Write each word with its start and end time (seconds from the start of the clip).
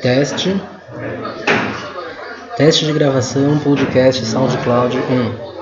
Teste. 0.00 0.60
Teste 2.56 2.86
de 2.86 2.92
gravação, 2.92 3.58
podcast 3.58 4.24
SoundCloud 4.24 4.96
1. 4.96 5.57